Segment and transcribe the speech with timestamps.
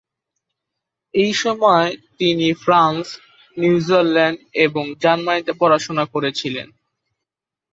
[1.13, 1.87] এই সময়ে,
[2.17, 3.05] তিনি ফ্রান্স,
[3.47, 6.67] সুইজারল্যান্ড এবং জার্মানিতে পড়াশোনা করেছিলেন।